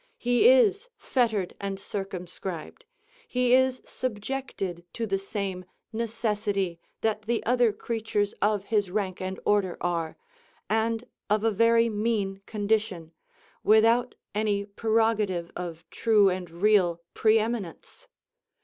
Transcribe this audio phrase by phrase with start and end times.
[0.17, 2.85] He is fettered and circumscribed,
[3.27, 9.39] he is subjected to the same necessity that the other creatures of his rank and
[9.45, 10.17] order are,
[10.67, 13.11] and of a very mean condition,
[13.63, 18.07] without any prerogative of true and real pre eminence.